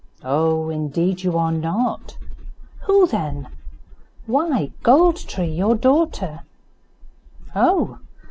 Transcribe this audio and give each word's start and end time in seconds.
"Oh! 0.25 0.69
indeed 0.71 1.21
you 1.21 1.37
are 1.37 1.51
not." 1.51 2.17
"Who 2.85 3.05
then?" 3.05 3.47
"Why, 4.25 4.71
Gold 4.81 5.17
tree, 5.17 5.45
your 5.53 5.75
daughter." 5.75 6.39
"Oh! 7.55 7.99